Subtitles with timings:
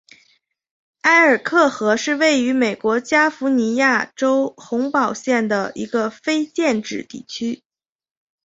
[1.01, 7.61] 埃尔克河是位于美国加利福尼亚州洪堡县的一个非建制地区。